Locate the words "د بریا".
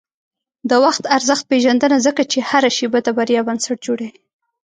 3.03-3.41